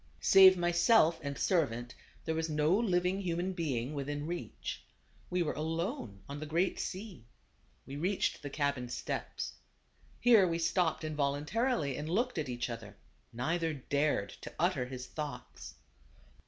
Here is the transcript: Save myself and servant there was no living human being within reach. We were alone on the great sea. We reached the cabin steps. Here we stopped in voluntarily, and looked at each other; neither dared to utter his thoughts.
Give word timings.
Save 0.19 0.57
myself 0.57 1.19
and 1.21 1.37
servant 1.37 1.93
there 2.25 2.33
was 2.33 2.49
no 2.49 2.75
living 2.75 3.21
human 3.21 3.53
being 3.53 3.93
within 3.93 4.25
reach. 4.25 4.81
We 5.29 5.43
were 5.43 5.53
alone 5.53 6.23
on 6.27 6.39
the 6.39 6.47
great 6.47 6.79
sea. 6.79 7.27
We 7.85 7.97
reached 7.97 8.41
the 8.41 8.49
cabin 8.49 8.89
steps. 8.89 9.53
Here 10.19 10.47
we 10.47 10.57
stopped 10.57 11.03
in 11.03 11.15
voluntarily, 11.15 11.97
and 11.97 12.09
looked 12.09 12.39
at 12.39 12.49
each 12.49 12.67
other; 12.67 12.97
neither 13.31 13.75
dared 13.75 14.31
to 14.41 14.51
utter 14.57 14.87
his 14.87 15.05
thoughts. 15.05 15.75